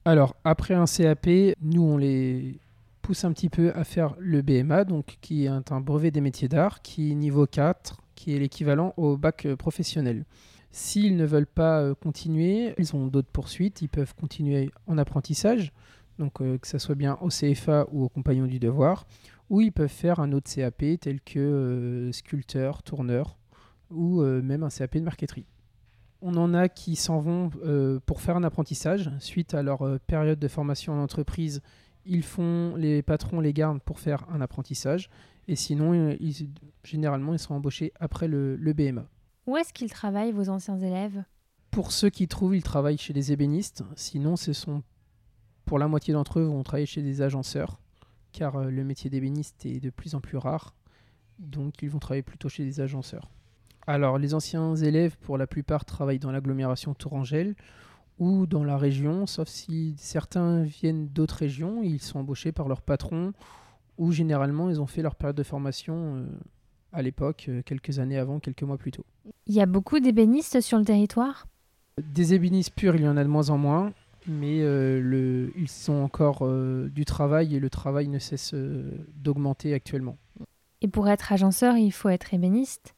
Alors, 0.04 0.34
après 0.42 0.74
un 0.74 0.86
CAP, 0.86 1.28
nous, 1.62 1.82
on 1.84 1.98
les 1.98 2.58
pousse 3.00 3.24
un 3.24 3.30
petit 3.30 3.48
peu 3.48 3.70
à 3.76 3.84
faire 3.84 4.16
le 4.18 4.42
BMA, 4.42 4.82
donc 4.82 5.18
qui 5.20 5.44
est 5.44 5.48
un, 5.48 5.62
un 5.70 5.80
brevet 5.80 6.10
des 6.10 6.20
métiers 6.20 6.48
d'art, 6.48 6.82
qui 6.82 7.12
est 7.12 7.14
niveau 7.14 7.46
4, 7.46 7.96
qui 8.16 8.34
est 8.34 8.40
l'équivalent 8.40 8.92
au 8.96 9.16
bac 9.16 9.46
euh, 9.46 9.54
professionnel. 9.54 10.24
S'ils 10.78 11.16
ne 11.16 11.24
veulent 11.24 11.46
pas 11.46 11.80
euh, 11.80 11.94
continuer, 11.94 12.74
ils 12.76 12.94
ont 12.94 13.06
d'autres 13.06 13.30
poursuites, 13.30 13.80
ils 13.80 13.88
peuvent 13.88 14.14
continuer 14.14 14.70
en 14.86 14.98
apprentissage, 14.98 15.72
donc 16.18 16.42
euh, 16.42 16.58
que 16.58 16.68
ce 16.68 16.76
soit 16.76 16.94
bien 16.94 17.16
au 17.22 17.28
CFA 17.28 17.86
ou 17.92 18.04
au 18.04 18.10
compagnon 18.10 18.44
du 18.44 18.58
devoir, 18.58 19.06
ou 19.48 19.62
ils 19.62 19.72
peuvent 19.72 19.88
faire 19.88 20.20
un 20.20 20.32
autre 20.32 20.52
CAP 20.54 20.84
tel 21.00 21.22
que 21.22 21.38
euh, 21.38 22.12
sculpteur, 22.12 22.82
tourneur, 22.82 23.38
ou 23.90 24.20
même 24.20 24.64
un 24.64 24.68
CAP 24.68 24.98
de 24.98 25.04
marqueterie. 25.04 25.46
On 26.20 26.36
en 26.36 26.52
a 26.52 26.68
qui 26.68 26.94
s'en 26.94 27.20
vont 27.20 27.50
pour 28.04 28.20
faire 28.20 28.36
un 28.36 28.42
apprentissage. 28.42 29.10
Suite 29.20 29.54
à 29.54 29.62
leur 29.62 29.98
période 30.00 30.40
de 30.40 30.48
formation 30.48 30.92
en 30.92 31.02
entreprise, 31.02 31.62
ils 32.04 32.24
font, 32.24 32.74
les 32.76 33.00
patrons 33.00 33.40
les 33.40 33.52
gardent 33.52 33.80
pour 33.80 34.00
faire 34.00 34.26
un 34.30 34.40
apprentissage. 34.40 35.08
Et 35.46 35.54
sinon, 35.54 36.16
généralement, 36.82 37.32
ils 37.32 37.38
sont 37.38 37.54
embauchés 37.54 37.92
après 38.00 38.26
le 38.26 38.72
BMA. 38.74 39.06
Où 39.46 39.56
est-ce 39.56 39.72
qu'ils 39.72 39.90
travaillent, 39.90 40.32
vos 40.32 40.48
anciens 40.48 40.78
élèves? 40.78 41.22
Pour 41.70 41.92
ceux 41.92 42.10
qui 42.10 42.26
trouvent, 42.26 42.56
ils 42.56 42.62
travaillent 42.62 42.98
chez 42.98 43.12
des 43.12 43.32
ébénistes. 43.32 43.84
Sinon, 43.94 44.36
ce 44.36 44.52
sont 44.52 44.82
pour 45.64 45.78
la 45.78 45.88
moitié 45.88 46.14
d'entre 46.14 46.38
eux 46.38 46.44
vont 46.44 46.62
travailler 46.62 46.86
chez 46.86 47.02
des 47.02 47.22
agenceurs 47.22 47.80
car 48.36 48.64
le 48.64 48.84
métier 48.84 49.08
d'ébéniste 49.08 49.64
est 49.64 49.80
de 49.80 49.90
plus 49.90 50.14
en 50.14 50.20
plus 50.20 50.36
rare. 50.36 50.74
Donc 51.38 51.82
ils 51.82 51.90
vont 51.90 51.98
travailler 51.98 52.22
plutôt 52.22 52.48
chez 52.48 52.64
des 52.64 52.80
agenceurs. 52.80 53.30
Alors 53.86 54.18
les 54.18 54.34
anciens 54.34 54.76
élèves, 54.76 55.16
pour 55.18 55.38
la 55.38 55.46
plupart, 55.46 55.84
travaillent 55.84 56.18
dans 56.18 56.30
l'agglomération 56.30 56.92
Tourangelle 56.92 57.56
ou 58.18 58.46
dans 58.46 58.64
la 58.64 58.76
région, 58.76 59.26
sauf 59.26 59.48
si 59.48 59.94
certains 59.96 60.62
viennent 60.62 61.08
d'autres 61.08 61.36
régions, 61.36 61.82
ils 61.82 62.00
sont 62.00 62.18
embauchés 62.18 62.52
par 62.52 62.68
leur 62.68 62.82
patron 62.82 63.32
ou 63.96 64.12
généralement 64.12 64.68
ils 64.68 64.80
ont 64.80 64.86
fait 64.86 65.02
leur 65.02 65.14
période 65.14 65.36
de 65.36 65.42
formation 65.42 66.26
à 66.96 67.02
l'époque, 67.02 67.50
quelques 67.64 67.98
années 67.98 68.18
avant, 68.18 68.40
quelques 68.40 68.62
mois 68.62 68.78
plus 68.78 68.90
tôt. 68.90 69.04
Il 69.46 69.54
y 69.54 69.60
a 69.60 69.66
beaucoup 69.66 70.00
d'ébénistes 70.00 70.60
sur 70.60 70.78
le 70.78 70.84
territoire? 70.84 71.46
Des 72.02 72.34
ébénistes 72.34 72.74
purs, 72.74 72.96
il 72.96 73.02
y 73.02 73.08
en 73.08 73.16
a 73.16 73.22
de 73.22 73.28
moins 73.28 73.50
en 73.50 73.58
moins 73.58 73.92
mais 74.28 74.58
le, 74.58 75.52
ils 75.56 75.90
ont 75.90 76.02
encore 76.02 76.44
du 76.90 77.04
travail 77.04 77.54
et 77.54 77.60
le 77.60 77.70
travail 77.70 78.08
ne 78.08 78.18
cesse 78.18 78.54
d'augmenter 79.14 79.72
actuellement. 79.72 80.18
Et 80.80 80.88
pour 80.88 81.08
être 81.08 81.32
agenceur, 81.32 81.76
il 81.76 81.92
faut 81.92 82.08
être 82.08 82.34
ébéniste? 82.34 82.92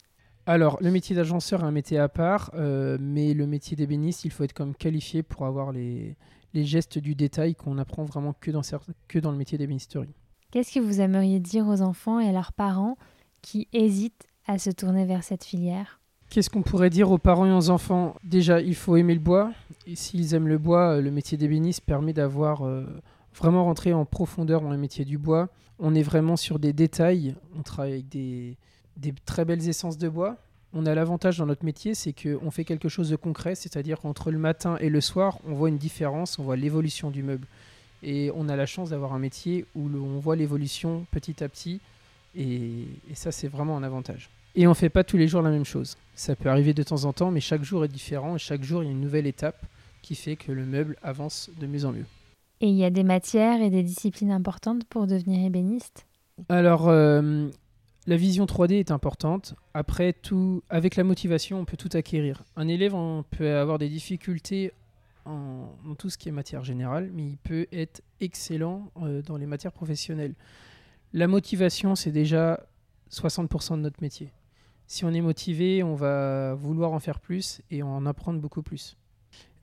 Alors, 0.45 0.79
le 0.81 0.89
métier 0.89 1.15
d'agenceur 1.15 1.61
est 1.61 1.65
un 1.65 1.71
métier 1.71 1.99
à 1.99 2.09
part, 2.09 2.51
mais 2.55 3.35
le 3.35 3.45
métier 3.45 3.77
d'ébéniste, 3.77 4.25
il 4.25 4.31
faut 4.31 4.43
être 4.43 4.53
comme 4.53 4.73
qualifié 4.73 5.21
pour 5.21 5.45
avoir 5.45 5.71
les, 5.71 6.17
les 6.53 6.65
gestes 6.65 6.97
du 6.97 7.15
détail 7.15 7.55
qu'on 7.55 7.77
apprend 7.77 8.05
vraiment 8.05 8.33
que 8.33 8.51
dans, 8.51 8.61
que 9.07 9.19
dans 9.19 9.31
le 9.31 9.37
métier 9.37 9.57
d'ébénisterie. 9.57 10.13
Qu'est-ce 10.51 10.73
que 10.73 10.79
vous 10.79 10.99
aimeriez 10.99 11.39
dire 11.39 11.67
aux 11.67 11.81
enfants 11.81 12.19
et 12.19 12.27
à 12.27 12.31
leurs 12.31 12.53
parents 12.53 12.97
qui 13.41 13.67
hésitent 13.73 14.27
à 14.47 14.57
se 14.57 14.69
tourner 14.69 15.05
vers 15.05 15.23
cette 15.23 15.43
filière 15.43 15.99
Qu'est-ce 16.29 16.51
qu'on 16.51 16.61
pourrait 16.61 16.91
dire 16.91 17.09
aux 17.09 17.17
parents 17.17 17.47
et 17.47 17.51
aux 17.51 17.71
enfants? 17.71 18.15
Déjà, 18.23 18.61
il 18.61 18.75
faut 18.75 18.95
aimer 18.95 19.15
le 19.15 19.19
bois. 19.19 19.51
Et 19.87 19.95
s'ils 19.95 20.35
aiment 20.35 20.47
le 20.47 20.59
bois, 20.59 20.97
euh, 20.97 21.01
le 21.01 21.09
métier 21.09 21.39
d'ébéniste 21.39 21.81
permet 21.81 22.13
d'avoir 22.13 22.67
euh, 22.67 22.85
vraiment 23.33 23.65
rentré 23.65 23.93
en 23.93 24.05
profondeur 24.05 24.61
dans 24.61 24.69
le 24.69 24.77
métier 24.77 25.05
du 25.05 25.17
bois. 25.17 25.49
On 25.79 25.95
est 25.95 26.03
vraiment 26.03 26.37
sur 26.37 26.59
des 26.59 26.71
détails. 26.71 27.33
On 27.57 27.63
travaille 27.63 27.93
avec 27.93 28.09
des, 28.09 28.57
très 29.25 29.43
belles 29.43 29.67
essences 29.67 29.97
de 29.97 30.07
bois. 30.07 30.37
On 30.71 30.85
a 30.85 30.93
l'avantage 30.93 31.39
dans 31.39 31.47
notre 31.47 31.65
métier, 31.65 31.95
c'est 31.95 32.13
qu'on 32.13 32.51
fait 32.51 32.63
quelque 32.63 32.89
chose 32.89 33.09
de 33.09 33.15
concret, 33.15 33.55
c'est-à-dire 33.55 33.99
qu'entre 33.99 34.29
le 34.29 34.37
matin 34.37 34.77
et 34.79 34.89
le 34.89 35.01
soir, 35.01 35.39
on 35.47 35.55
voit 35.55 35.69
une 35.69 35.79
différence, 35.79 36.37
on 36.37 36.43
voit 36.43 36.57
l'évolution 36.57 37.09
du 37.09 37.23
meuble. 37.23 37.47
Et 38.03 38.29
on 38.35 38.47
a 38.49 38.55
la 38.55 38.67
chance 38.67 38.91
d'avoir 38.91 39.13
un 39.13 39.19
métier 39.19 39.65
où 39.73 39.89
on 39.89 40.19
voit 40.19 40.35
l'évolution 40.35 41.07
petit 41.09 41.43
à 41.43 41.49
petit. 41.49 41.81
Et 42.39 42.87
ça, 43.13 43.31
c'est 43.31 43.47
vraiment 43.47 43.77
un 43.77 43.83
avantage. 43.83 44.29
Et 44.55 44.67
on 44.67 44.71
ne 44.71 44.75
fait 44.75 44.89
pas 44.89 45.03
tous 45.03 45.17
les 45.17 45.27
jours 45.27 45.41
la 45.41 45.51
même 45.51 45.65
chose. 45.65 45.95
Ça 46.15 46.35
peut 46.35 46.49
arriver 46.49 46.73
de 46.73 46.83
temps 46.83 47.05
en 47.05 47.13
temps, 47.13 47.31
mais 47.31 47.39
chaque 47.39 47.63
jour 47.63 47.85
est 47.85 47.89
différent 47.89 48.35
et 48.35 48.39
chaque 48.39 48.63
jour 48.63 48.83
il 48.83 48.87
y 48.87 48.89
a 48.89 48.91
une 48.91 49.01
nouvelle 49.01 49.27
étape 49.27 49.65
qui 50.01 50.15
fait 50.15 50.35
que 50.35 50.51
le 50.51 50.65
meuble 50.65 50.97
avance 51.03 51.49
de 51.59 51.67
mieux 51.67 51.85
en 51.85 51.91
mieux. 51.91 52.05
Et 52.61 52.67
il 52.67 52.75
y 52.75 52.83
a 52.83 52.89
des 52.89 53.03
matières 53.03 53.61
et 53.61 53.69
des 53.69 53.83
disciplines 53.83 54.31
importantes 54.31 54.83
pour 54.85 55.07
devenir 55.07 55.45
ébéniste? 55.45 56.05
Alors, 56.49 56.89
euh, 56.89 57.47
la 58.07 58.17
vision 58.17 58.45
3D 58.45 58.73
est 58.73 58.91
importante. 58.91 59.55
Après, 59.73 60.13
tout, 60.13 60.61
avec 60.69 60.95
la 60.95 61.03
motivation, 61.03 61.59
on 61.59 61.65
peut 61.65 61.77
tout 61.77 61.89
acquérir. 61.93 62.43
Un 62.55 62.67
élève 62.67 62.95
on 62.95 63.23
peut 63.23 63.55
avoir 63.55 63.77
des 63.77 63.87
difficultés 63.87 64.73
en, 65.25 65.67
tout 65.97 66.09
ce 66.09 66.17
qui 66.17 66.27
est 66.27 66.31
matière 66.31 66.63
générale, 66.63 67.11
mais 67.13 67.23
il 67.23 67.37
peut 67.37 67.67
être 67.71 68.01
excellent 68.19 68.91
euh, 69.03 69.21
dans 69.21 69.37
les 69.37 69.45
matières 69.45 69.71
professionnelles. 69.71 70.33
La 71.13 71.27
motivation, 71.27 71.95
c'est 71.95 72.11
déjà 72.11 72.65
60% 73.11 73.77
de 73.77 73.81
notre 73.81 74.01
métier 74.01 74.31
si 74.89 75.05
on 75.05 75.13
est 75.13 75.21
motivé, 75.21 75.83
on 75.83 75.93
va 75.93 76.55
vouloir 76.55 76.93
en 76.93 76.99
faire 76.99 77.19
plus 77.19 77.61
et 77.69 77.83
en 77.83 78.07
apprendre 78.07 78.39
beaucoup 78.39 78.63
plus. 78.63 78.97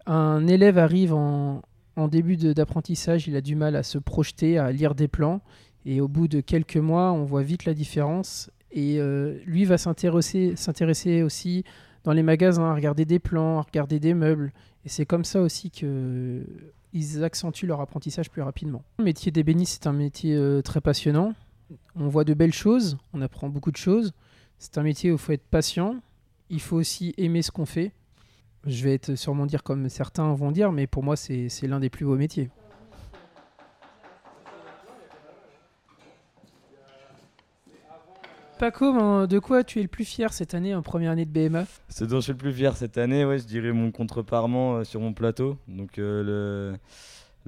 Un 0.06 0.46
élève 0.46 0.78
arrive 0.78 1.12
en, 1.12 1.62
début 2.08 2.36
d'apprentissage, 2.36 3.26
il 3.26 3.34
a 3.34 3.40
du 3.40 3.56
mal 3.56 3.74
à 3.74 3.82
se 3.82 3.98
projeter, 3.98 4.56
à 4.56 4.70
lire 4.70 4.94
des 4.94 5.08
plans, 5.08 5.40
et 5.84 6.00
au 6.00 6.06
bout 6.06 6.28
de 6.28 6.40
quelques 6.40 6.76
mois, 6.76 7.10
on 7.10 7.24
voit 7.24 7.42
vite 7.42 7.64
la 7.64 7.74
différence. 7.74 8.50
Et 8.70 9.00
euh, 9.00 9.38
lui 9.46 9.64
va 9.64 9.78
s'intéresser 9.78 11.22
aussi 11.24 11.64
dans 12.04 12.12
les 12.12 12.22
magasins, 12.22 12.70
à 12.70 12.74
regarder 12.74 13.04
des 13.04 13.18
plans, 13.18 13.58
à 13.58 13.62
regarder 13.62 13.98
des 13.98 14.14
meubles. 14.14 14.52
Et 14.84 14.88
c'est 14.88 15.06
comme 15.06 15.24
ça 15.24 15.40
aussi 15.40 15.70
qu'ils 16.96 17.24
accentuent 17.24 17.66
leur 17.66 17.80
apprentissage 17.80 18.30
plus 18.30 18.42
rapidement. 18.42 18.82
Le 18.98 19.04
métier 19.04 19.30
d'ébéniste, 19.30 19.82
c'est 19.82 19.88
un 19.88 19.92
métier 19.92 20.34
euh, 20.34 20.62
très 20.62 20.80
passionnant. 20.80 21.34
On 21.94 22.08
voit 22.08 22.24
de 22.24 22.34
belles 22.34 22.52
choses, 22.52 22.96
on 23.12 23.20
apprend 23.20 23.48
beaucoup 23.48 23.70
de 23.70 23.76
choses. 23.76 24.12
C'est 24.58 24.78
un 24.78 24.82
métier 24.82 25.10
où 25.10 25.14
il 25.14 25.18
faut 25.18 25.32
être 25.32 25.46
patient, 25.50 25.96
il 26.48 26.60
faut 26.60 26.76
aussi 26.76 27.14
aimer 27.18 27.42
ce 27.42 27.50
qu'on 27.50 27.66
fait. 27.66 27.92
Je 28.66 28.82
vais 28.84 28.94
être 28.94 29.14
sûrement 29.14 29.46
dire 29.46 29.62
comme 29.62 29.88
certains 29.88 30.32
vont 30.34 30.50
dire, 30.50 30.72
mais 30.72 30.86
pour 30.86 31.02
moi, 31.02 31.16
c'est 31.16 31.48
l'un 31.62 31.80
des 31.80 31.90
plus 31.90 32.06
beaux 32.06 32.16
métiers. 32.16 32.50
Paco, 38.58 39.26
de 39.26 39.38
quoi 39.38 39.64
tu 39.64 39.78
es 39.80 39.82
le 39.82 39.88
plus 39.88 40.04
fier 40.04 40.32
cette 40.32 40.54
année 40.54 40.74
en 40.74 40.82
première 40.82 41.10
année 41.10 41.24
de 41.24 41.30
BMA 41.30 41.66
Ce 41.88 42.04
dont 42.04 42.16
je 42.16 42.22
suis 42.22 42.32
le 42.32 42.38
plus 42.38 42.52
fier 42.52 42.76
cette 42.76 42.98
année, 42.98 43.24
ouais, 43.24 43.38
je 43.38 43.44
dirais 43.44 43.72
mon 43.72 43.90
contreparement 43.90 44.76
euh, 44.76 44.84
sur 44.84 45.00
mon 45.00 45.12
plateau. 45.12 45.58
Donc 45.68 45.98
euh, 45.98 46.22
le, 46.22 46.78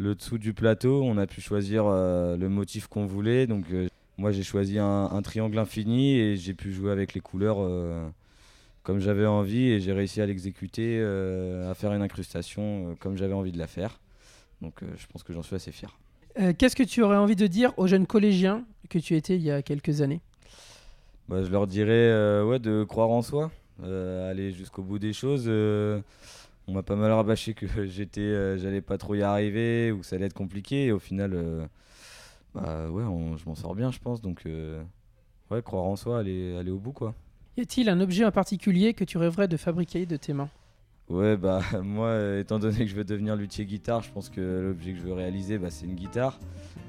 le, 0.03 0.15
dessous 0.15 0.39
du 0.39 0.53
plateau, 0.53 1.03
on 1.03 1.17
a 1.17 1.27
pu 1.27 1.41
choisir 1.41 1.85
euh, 1.87 2.37
le 2.37 2.49
motif 2.49 2.89
qu'on 2.89 3.07
voulait. 3.07 3.47
Donc 3.47 3.65
moi, 4.19 4.33
j'ai 4.33 4.43
choisi 4.43 4.81
un, 4.81 5.23
triangle 5.23 5.57
infini 5.59 6.19
et 6.19 6.37
j'ai 6.37 6.53
pu 6.53 6.73
jouer 6.73 6.91
avec 6.91 7.15
les 7.15 7.21
couleurs 7.21 7.59
euh, 7.61 8.09
comme 8.83 8.99
j'avais 8.99 9.27
envie 9.27 9.69
et 9.69 9.81
j'ai 9.81 9.93
réussi 9.93 10.21
à 10.21 10.27
l'exécuter, 10.27 10.99
euh, 11.01 11.71
à 11.71 11.75
faire 11.75 11.93
une 11.93 12.03
incrustation 12.03 12.63
euh, 12.91 12.95
comme 12.99 13.17
j'avais 13.17 13.33
envie 13.33 13.53
de 13.53 13.59
la 13.59 13.69
faire. 13.69 14.01
Donc, 14.61 14.81
je 14.83 15.07
pense 15.07 15.23
que 15.23 15.33
j'en 15.33 15.43
suis 15.43 15.55
assez 15.55 15.71
fier. 15.71 15.97
Qu'est-ce 16.59 16.75
que 16.75 16.83
tu 16.83 17.03
aurais 17.03 17.17
envie 17.17 17.37
de 17.37 17.47
dire 17.47 17.73
aux 17.77 17.87
jeunes 17.87 18.09
collégiens 18.09 18.65
que 18.91 18.99
tu 18.99 19.15
étais 19.15 19.37
il 19.37 19.43
y 19.43 19.53
a 19.53 19.63
quelques 19.63 20.01
années? 20.01 20.21
Bah, 21.29 21.43
Je 21.43 21.51
leur 21.51 21.67
dirais 21.67 22.43
ouais, 22.43 22.59
de 22.59 22.85
croire 22.85 23.11
en 23.11 23.23
soi, 23.23 23.51
aller 23.83 24.53
jusqu'au 24.53 24.83
bout 24.83 24.99
des 24.99 25.13
choses. 25.13 25.49
on 25.49 26.73
m'a 26.73 26.83
pas 26.83 26.97
mal 26.97 27.13
rabâché 27.13 27.55
que 27.55 27.67
j'étais, 27.87 28.59
j'allais 28.59 28.81
pas 28.81 28.99
trop 28.99 29.15
y 29.15 29.23
arriver 29.23 29.93
ou 29.93 29.99
que 29.99 30.07
ça 30.07 30.17
allait 30.17 30.27
être 30.27 30.35
compliqué. 30.35 30.87
Et 30.87 30.93
au 30.93 30.99
final, 30.99 31.69
bah 32.55 32.89
ouais, 32.91 33.03
je 33.37 33.49
m'en 33.49 33.55
sors 33.55 33.75
bien, 33.75 33.91
je 33.91 33.99
pense. 33.99 34.21
Donc, 34.21 34.43
euh, 34.47 34.83
ouais, 35.51 35.63
croire 35.63 35.85
en 35.85 35.97
soi, 35.97 36.19
aller, 36.19 36.57
aller 36.57 36.71
au 36.71 36.79
bout, 36.79 36.93
quoi. 36.93 37.15
Y 37.57 37.63
a-t-il 37.63 37.89
un 37.89 38.01
objet 38.01 38.25
en 38.25 38.31
particulier 38.31 38.95
que 38.95 39.05
tu 39.05 39.19
rêverais 39.19 39.49
de 39.49 39.57
fabriquer 39.57 40.07
de 40.07 40.17
tes 40.17 40.33
mains? 40.33 40.51
Ouais, 41.09 41.37
bah 41.37 41.61
moi, 41.83 42.09
euh, 42.09 42.41
étant 42.41 42.59
donné 42.59 42.79
que 42.79 42.87
je 42.87 42.95
veux 42.95 43.05
devenir 43.05 43.37
luthier 43.37 43.65
guitare, 43.65 44.03
je 44.03 44.11
pense 44.11 44.29
que 44.29 44.41
l'objet 44.41 44.93
que 44.93 44.99
je 44.99 45.03
veux 45.03 45.13
réaliser, 45.15 45.59
bah, 45.59 45.71
c'est 45.71 45.87
une 45.87 45.95
guitare. 45.95 46.39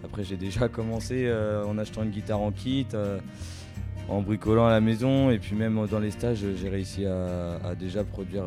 Après, 0.04 0.24
j'ai 0.24 0.38
déjà 0.38 0.70
commencé 0.70 1.26
euh, 1.28 1.66
en 1.66 1.78
achetant 1.78 2.04
une 2.04 2.12
guitare 2.12 2.42
en 2.42 2.52
kit, 2.52 2.88
en 4.10 4.22
bricolant 4.22 4.68
à 4.68 4.72
la 4.72 4.82
maison, 4.82 5.30
et 5.30 5.40
puis 5.40 5.56
même 5.56 5.86
dans 5.88 6.00
les 6.00 6.12
stages, 6.12 6.44
j'ai 6.56 6.70
réussi 6.70 7.06
à, 7.06 7.76
déjà 7.76 8.04
produire 8.04 8.44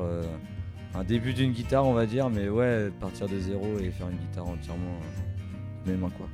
un 0.95 1.05
début 1.05 1.33
d'une 1.33 1.53
guitare, 1.53 1.87
on 1.87 1.93
va 1.93 2.07
dire, 2.07 2.29
mais 2.31 2.49
ouais, 2.49 2.91
partir 3.01 3.29
de 3.29 3.39
zéro 3.39 3.79
et 3.79 3.91
faire 3.91 4.09
une 4.09 4.19
guitare 4.19 4.47
entièrement 4.47 4.99
mes 5.87 5.95
mains, 5.95 6.11
quoi. 6.17 6.29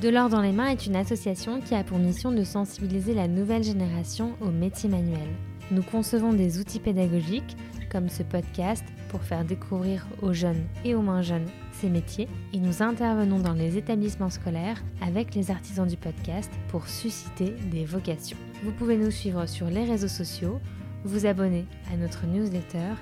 De 0.00 0.08
l'or 0.08 0.30
dans 0.30 0.40
les 0.40 0.52
mains 0.52 0.68
est 0.68 0.86
une 0.86 0.96
association 0.96 1.60
qui 1.60 1.74
a 1.74 1.84
pour 1.84 1.98
mission 1.98 2.32
de 2.32 2.42
sensibiliser 2.42 3.12
la 3.12 3.28
nouvelle 3.28 3.62
génération 3.62 4.32
aux 4.40 4.50
métiers 4.50 4.88
manuels. 4.88 5.36
Nous 5.70 5.82
concevons 5.82 6.32
des 6.32 6.58
outils 6.58 6.80
pédagogiques 6.80 7.54
comme 7.92 8.08
ce 8.08 8.22
podcast 8.22 8.84
pour 9.10 9.22
faire 9.22 9.44
découvrir 9.44 10.06
aux 10.22 10.32
jeunes 10.32 10.64
et 10.84 10.94
aux 10.94 11.02
moins 11.02 11.22
jeunes 11.22 11.48
ces 11.72 11.88
métiers 11.88 12.28
et 12.52 12.58
nous 12.58 12.82
intervenons 12.82 13.38
dans 13.38 13.52
les 13.52 13.76
établissements 13.76 14.30
scolaires 14.30 14.82
avec 15.02 15.34
les 15.34 15.50
artisans 15.50 15.86
du 15.86 15.96
podcast 15.96 16.50
pour 16.68 16.86
susciter 16.86 17.50
des 17.70 17.84
vocations. 17.84 18.38
Vous 18.62 18.72
pouvez 18.72 18.96
nous 18.96 19.10
suivre 19.10 19.46
sur 19.46 19.66
les 19.66 19.84
réseaux 19.84 20.08
sociaux, 20.08 20.60
vous 21.04 21.26
abonner 21.26 21.66
à 21.92 21.96
notre 21.96 22.26
newsletter 22.26 22.94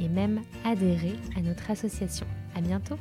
et 0.00 0.08
même 0.08 0.40
adhérer 0.64 1.16
à 1.36 1.40
notre 1.40 1.70
association. 1.70 2.26
À 2.54 2.60
bientôt! 2.60 2.98